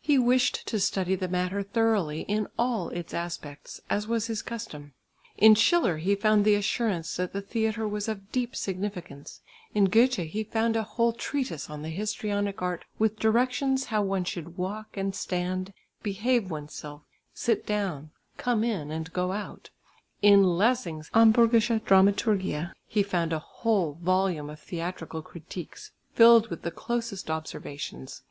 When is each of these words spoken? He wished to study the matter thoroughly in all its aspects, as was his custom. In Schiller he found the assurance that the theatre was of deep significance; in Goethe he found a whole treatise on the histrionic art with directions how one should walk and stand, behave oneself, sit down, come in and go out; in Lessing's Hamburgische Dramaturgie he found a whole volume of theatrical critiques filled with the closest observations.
He 0.00 0.18
wished 0.18 0.66
to 0.66 0.80
study 0.80 1.14
the 1.14 1.28
matter 1.28 1.62
thoroughly 1.62 2.22
in 2.22 2.48
all 2.58 2.88
its 2.88 3.14
aspects, 3.14 3.80
as 3.88 4.08
was 4.08 4.26
his 4.26 4.42
custom. 4.42 4.94
In 5.38 5.54
Schiller 5.54 5.98
he 5.98 6.16
found 6.16 6.44
the 6.44 6.56
assurance 6.56 7.14
that 7.14 7.32
the 7.32 7.40
theatre 7.40 7.86
was 7.86 8.08
of 8.08 8.32
deep 8.32 8.56
significance; 8.56 9.42
in 9.72 9.84
Goethe 9.84 10.16
he 10.28 10.42
found 10.42 10.74
a 10.74 10.82
whole 10.82 11.12
treatise 11.12 11.70
on 11.70 11.82
the 11.82 11.88
histrionic 11.90 12.60
art 12.60 12.84
with 12.98 13.20
directions 13.20 13.84
how 13.84 14.02
one 14.02 14.24
should 14.24 14.56
walk 14.58 14.96
and 14.96 15.14
stand, 15.14 15.72
behave 16.02 16.50
oneself, 16.50 17.02
sit 17.32 17.64
down, 17.64 18.10
come 18.36 18.64
in 18.64 18.90
and 18.90 19.12
go 19.12 19.30
out; 19.30 19.70
in 20.20 20.42
Lessing's 20.42 21.08
Hamburgische 21.10 21.78
Dramaturgie 21.84 22.72
he 22.88 23.04
found 23.04 23.32
a 23.32 23.38
whole 23.38 23.92
volume 24.02 24.50
of 24.50 24.58
theatrical 24.58 25.22
critiques 25.22 25.92
filled 26.12 26.48
with 26.48 26.62
the 26.62 26.72
closest 26.72 27.30
observations. 27.30 28.24